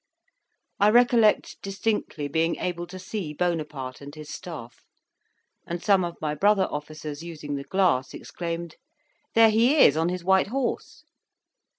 I 0.79 0.89
recollect 0.89 1.61
distinctly 1.61 2.27
being 2.27 2.55
able 2.55 2.87
to 2.87 2.97
see 2.97 3.33
Bonaparte 3.33 4.01
and 4.01 4.15
his 4.15 4.31
staff; 4.33 4.83
and 5.67 5.83
some 5.83 6.03
of 6.03 6.17
my 6.19 6.33
brother 6.33 6.67
officers 6.71 7.21
using 7.23 7.53
the 7.53 7.65
glass, 7.65 8.15
exclaimed, 8.15 8.77
"There 9.35 9.51
he 9.51 9.75
is 9.77 9.95
on 9.95 10.09
his 10.09 10.23
white 10.23 10.47
horse." 10.47 11.03